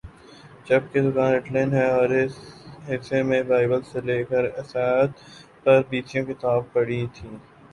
جبکہ 0.67 0.99
دکان 1.03 1.33
اٹالین 1.35 1.69
ہے 1.73 1.85
اور 1.91 2.09
اس 2.21 2.33
حصہ 2.87 3.21
میں 3.29 3.41
بائبل 3.49 3.81
سے 3.91 3.99
لیکر 4.07 4.43
عیسائیت 4.51 5.11
پر 5.63 5.81
بیسیوں 5.89 6.25
کتب 6.27 6.61
پڑی 6.73 7.01
تھیں 7.15 7.35